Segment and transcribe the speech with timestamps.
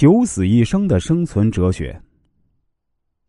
[0.00, 2.00] 九死一生的生存哲学。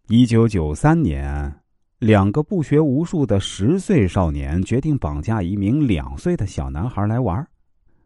[0.07, 1.53] 一九九三年，
[1.99, 7.45] 两个不学无术的十岁少年决定绑架一名两岁的小男孩来玩，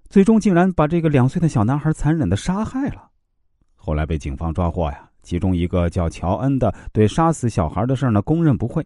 [0.09, 3.07] 最终竟然把这个两岁的小男孩残忍的杀害了。
[3.75, 8.83] 后来被警方抓获呀，其中一个叫乔恩的对杀死小孩的事呢供认不讳，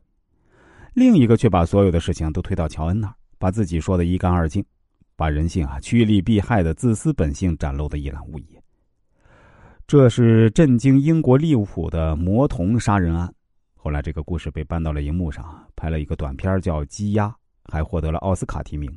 [0.93, 4.61] 另一个却把所有的事情都推到乔恩那儿，把自己说的一干二净，
[5.15, 8.45] 把人性啊趋利避害的自私本性展露的一览无遗。
[9.89, 13.33] 这是震惊英国利物浦的魔童杀人案。
[13.73, 15.43] 后来，这个故事被搬到了荧幕上，
[15.75, 17.27] 拍了一个短片叫《鸡鸭》，
[17.63, 18.87] 还获得了奥斯卡提名。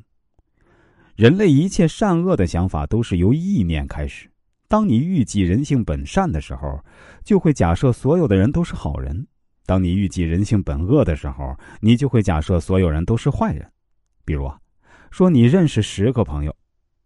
[1.17, 4.31] 人类一切善恶的想法都是由意念开始。
[4.69, 6.79] 当你预计人性本善的时候，
[7.25, 9.17] 就会假设所有的人都是好人；
[9.65, 13.67] 当你预计人性本恶的时候，你就会假设所有人都是坏人。
[14.27, 14.53] 比如，
[15.11, 16.55] 说你认识十个朋友。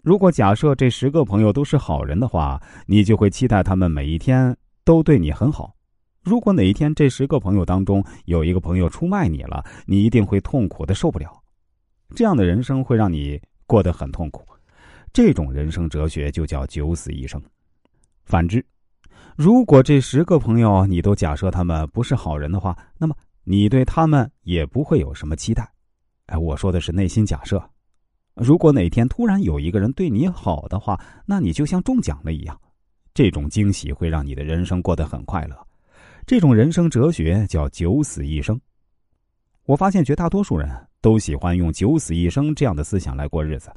[0.07, 5.75] 如果假设这十个朋友都是好人的话，你就会期待他们每一天都对你很好。
[6.23, 11.29] 如果哪一天这十个朋友当中有一个朋友出卖你了，你一定会痛苦的受不了。
[12.15, 14.47] 这样的人生会让你过得很痛苦。
[15.13, 17.43] 这种人生哲学就叫九死一生。
[18.27, 18.65] 反之，
[19.35, 25.69] 如果这十个朋友你都假设他们不是好人的话，那么你对他们也不会有什么期待。
[26.27, 27.61] 哎，我说的是内心假设。
[28.37, 32.61] 如果哪天突然有一个人对你好的话，那你就像中奖了一样，
[33.15, 35.57] 这种惊喜会让你的人生过得很快乐。
[36.27, 38.61] 这种人生哲学叫九死一生。
[39.65, 40.71] 我发现绝大多数人
[41.01, 43.73] 都喜欢用九死一生这样的思想来过日子，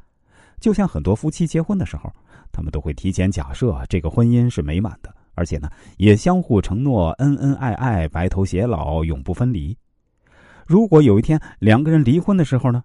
[0.60, 2.12] 就像很多夫妻结婚的时候，
[2.52, 9.74] 他们都会提前假设这个婚姻是美满的，而且呢也相互承诺恩恩爱爱、白头偕老、永不分离。
[10.66, 12.84] 如果有一天两个人离婚的时候呢？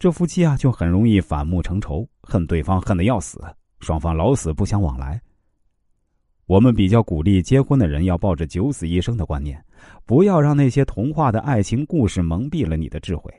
[0.00, 3.38] 这夫妻啊，就很容易反目成仇，恨对方恨得要死，
[3.80, 5.20] 双方老死不相往来。
[6.46, 9.62] 我们比较鼓励结婚的人要抱着九死一生的观念，
[10.06, 13.30] 不要让那些童话的爱情故事蒙蔽了你的智慧。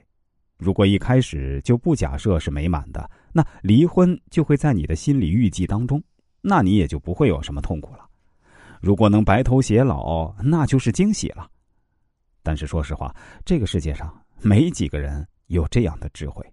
[0.59, 5.99] 如果一开始就不假设是美满的，那离婚就会在你的心理预计当中，
[6.41, 8.05] 那你也就不会有什么痛苦了。
[8.79, 11.49] 如果能白头偕老，那就是惊喜了。
[12.43, 13.11] 但是说实话，
[13.43, 15.27] 这个世界上没几个人。
[15.51, 16.45] 有这样的智慧。